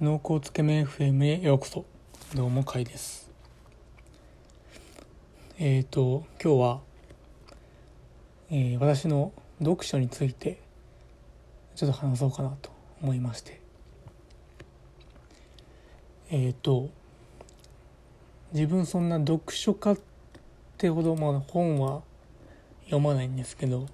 [0.00, 1.84] 濃厚つけ麺 FM へようこそ。
[2.32, 3.32] どうもかいです。
[5.58, 6.80] えっ、ー、と今日は、
[8.48, 10.60] えー、私の読書について
[11.74, 12.70] ちょっと話そうかなと
[13.02, 13.60] 思いまして。
[16.30, 16.90] えっ、ー、と
[18.52, 19.98] 自分そんな読書家っ
[20.76, 22.02] てほど、まあ、本は
[22.84, 23.88] 読まないんですけど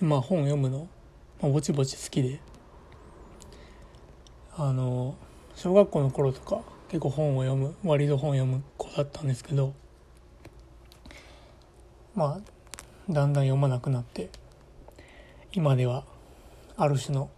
[0.00, 0.88] まあ本読むの、
[1.42, 2.40] まあ、ぼちぼち好きで
[4.62, 5.16] あの
[5.54, 6.60] 小学校の頃とか
[6.90, 9.72] 結構本を読む割と本を読む子だったんですけど
[12.14, 12.40] まあ
[13.10, 14.28] だんだん読まなくなって
[15.54, 16.04] 今では
[16.76, 17.30] ある種の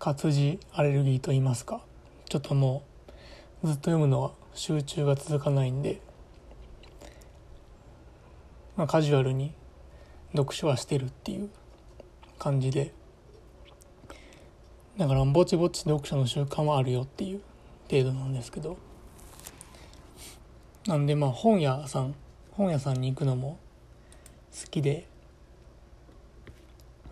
[0.00, 1.80] 活字アレルギーと言いますか
[2.28, 2.82] ちょっとも
[3.62, 6.00] うずっと読むのは集中が続かないんで、
[8.76, 9.52] まあ、カジュアルに
[10.32, 11.48] 読書はしてるっていう
[12.40, 12.92] 感じで
[14.98, 17.40] だからぼちぼち読書の習慣はあるよっていう
[17.90, 18.78] 程度なんですけど。
[20.86, 22.14] なんでまあ本屋さん
[22.52, 23.58] 本屋さんに行くのも
[24.52, 25.06] 好きで。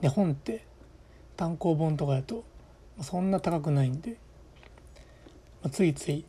[0.00, 0.64] で本って
[1.36, 2.44] 単行本とかやと
[3.00, 4.10] そんな高くないんで、
[5.62, 6.24] まあ、ついつい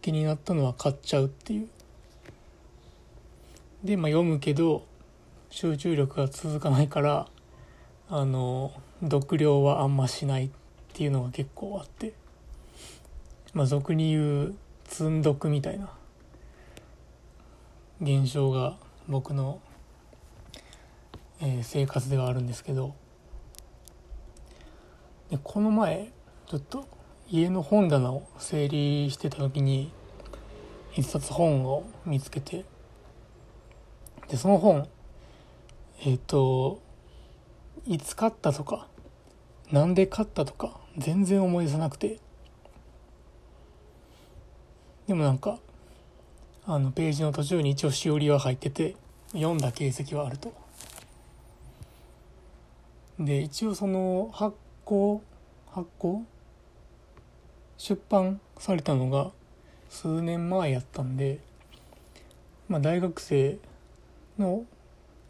[0.00, 1.68] 気になったのは買っちゃうっていう。
[3.84, 4.86] でまあ読むけど
[5.50, 7.26] 集中力が続かないから
[8.08, 10.50] あの読量はあんましない。
[10.92, 12.12] っていうのが結構あって
[13.54, 14.54] まあ俗に言う
[14.84, 15.90] 積んどくみたいな
[18.02, 18.76] 現象が
[19.08, 19.58] 僕の、
[21.40, 22.94] えー、生活ではあるんですけど
[25.30, 26.10] でこの前
[26.46, 26.86] ちょっと
[27.30, 29.90] 家の本棚を整理してた時に
[30.94, 32.66] 一冊本を見つけて
[34.28, 34.86] でその本
[36.00, 36.82] えっ、ー、と
[37.86, 38.88] いつ買ったとか
[39.70, 42.18] なんで買ったとか全然思い出さなくて。
[45.06, 45.58] でもなんか
[46.64, 48.94] あのページの途中に一応しおりは入ってて
[49.32, 50.54] 読んだ形跡はあると。
[53.18, 55.22] で一応その発行
[55.70, 56.24] 発行？
[57.78, 59.32] 出版されたのが
[59.90, 61.40] 数年前やったんで
[62.68, 63.58] まあ大学生
[64.38, 64.64] の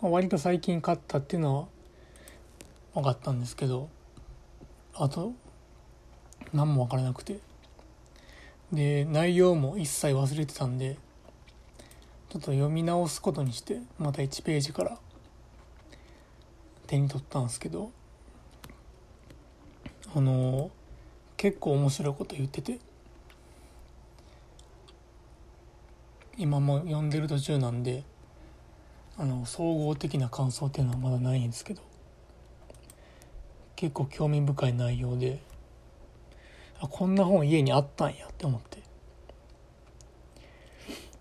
[0.01, 1.67] 割と最近買ったっていうのは
[2.95, 3.89] 分かったんですけど
[4.95, 5.33] あと
[6.53, 7.41] 何も分からなくて。
[8.73, 10.97] で内容も一切忘れてたんで
[12.31, 14.99] ちょっと読み直すことにしてまた1ページから
[16.87, 17.91] 手に取ったんですけど
[20.15, 20.71] あの
[21.37, 22.79] 結構面白いこと言ってて
[26.39, 28.05] 今も読んでる途中なんで
[29.19, 31.83] あの総合的な感想っていうのはまだないんですけど
[33.77, 35.41] 結構興味深い内容で
[36.83, 38.83] あこんな本家にあったんやって思って。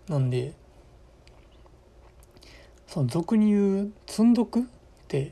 [0.07, 0.53] なんで
[2.88, 4.63] その俗に言う積んどくっ
[5.07, 5.31] て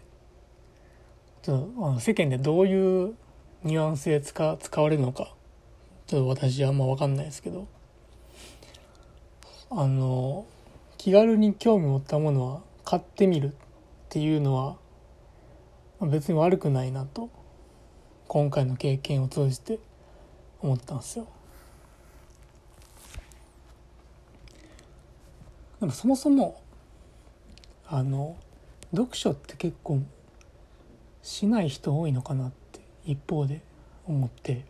[1.42, 3.16] ちょっとあの世間でどういう
[3.64, 5.34] ニュアンスで使使われるのか
[6.08, 7.68] ちょっと私はあんま分かんないですけど。
[9.72, 10.48] あの
[10.98, 13.52] 気軽に興味持ったものは買ってみるっ
[14.10, 14.78] ていうのは
[16.02, 17.30] 別に悪くないなと
[18.28, 19.80] 今回の経験を通じて
[20.62, 21.28] 思ったんですよ。
[25.80, 26.62] でもそもそも
[27.88, 28.36] あの
[28.92, 30.02] 読書って結構
[31.22, 33.62] しない人多いのかなって一方で
[34.06, 34.66] 思って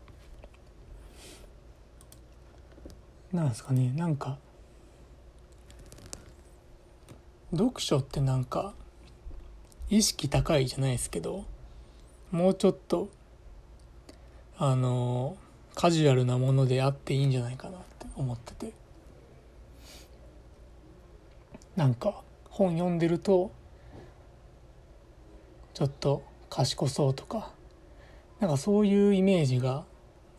[3.32, 4.38] なんですかねなんか
[7.52, 8.74] 読書ってなんか
[9.90, 11.46] 意識高いじゃないですけど
[12.32, 13.10] もうちょっと
[14.58, 15.38] あの
[15.76, 18.74] カジュアルなものであっていいんじゃないかなって思ってて
[21.76, 23.52] なんか本読んでると
[25.74, 27.52] ちょっと賢そうとか
[28.40, 29.86] なんかそういうイメージが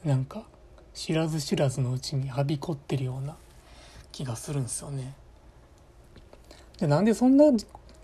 [0.04, 0.44] なんか
[0.92, 3.36] 知らず知らずのうちにはびこってるような
[4.12, 5.14] 気がするんですよね。
[6.78, 7.44] でなんでそんな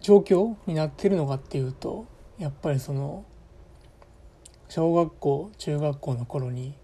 [0.00, 2.06] 状況になってるのかっていうと
[2.38, 3.24] やっぱりその
[4.68, 6.74] 小学校中学校の頃に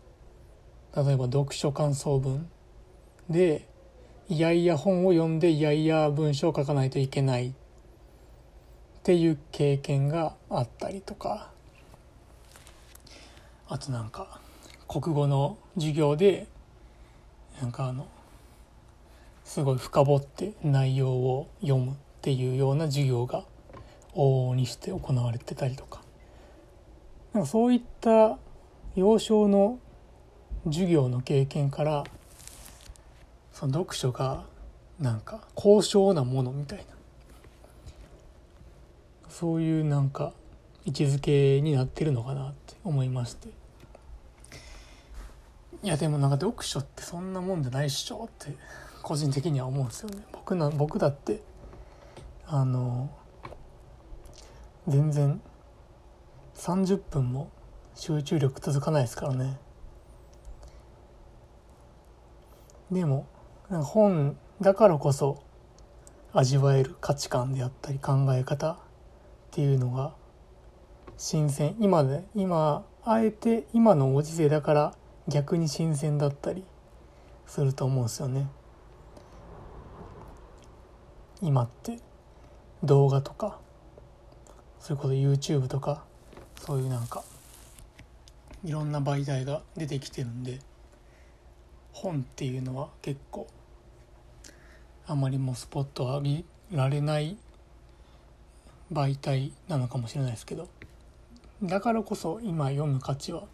[0.97, 2.49] 例えば読書感想文
[3.31, 3.67] で
[4.29, 7.53] いやいや本を読んでいやいや文章を書かないといけないっ
[9.03, 11.53] ていう経験があったりとか。
[13.73, 14.39] あとなんか
[14.87, 16.47] 国語の授業で
[17.59, 18.07] なんかあの
[19.45, 23.45] すごい深掘って内容を読むっていうような授業が
[24.15, 26.03] 往々にして行われてたりとか。
[27.33, 28.39] なんかそういった
[28.95, 29.79] 幼少の
[30.65, 32.05] 授業の経験から
[33.53, 34.45] その読書が
[35.01, 36.85] なんか高尚なものみたいな。
[39.29, 40.33] そういうなんか
[40.85, 43.49] 位置づけになってるのかなって思いまして。
[45.83, 48.55] いやでもなんか読書ってそんなもんじゃないっしょって
[49.03, 50.23] 個人的には思うんですよね。
[50.31, 51.43] 僕な僕だって
[52.47, 53.11] あの
[54.87, 55.41] 全然
[56.55, 57.51] 30分も
[57.95, 59.59] 集中力続かないですからね。
[62.93, 63.27] でも
[63.71, 65.43] 本だからこそ
[66.35, 68.77] 味わえる価値観であったり考え方っ
[69.51, 70.13] ていうのが
[71.17, 74.95] 新鮮今で今あえて今のご時世だから
[75.27, 76.65] 逆に新鮮だったり
[77.47, 78.47] すると思うんですよね。
[81.41, 81.99] 今って
[82.85, 83.59] 動画とか
[84.81, 86.05] それこそ YouTube とか
[86.61, 87.25] そういうなんか
[88.65, 90.61] いろんな媒体が出てきてるんで
[91.93, 93.47] 本っていうのは結構
[95.07, 97.37] あまりもスポットを浴びられない
[98.93, 100.69] 媒体なのかもしれないですけど
[101.63, 103.45] だからこそ今読む価値は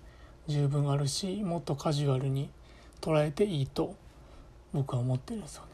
[0.47, 2.51] 十分あるしもっとカジュアルに
[3.01, 3.95] 捉えていいと
[4.73, 5.69] 僕は思ってるんですよね。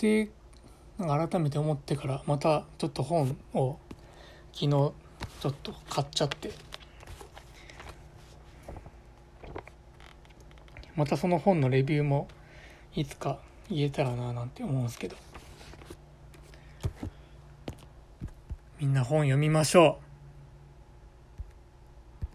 [0.00, 0.30] で
[0.98, 3.78] 改めて思ってからまたちょっと本を
[4.52, 4.92] 昨日ちょ
[5.50, 6.50] っと買っちゃって
[10.98, 12.26] またその本のレビューも
[12.96, 13.38] いつか
[13.70, 15.14] 言えたらななんて思うんですけど。
[18.80, 20.07] みんな本読みましょう。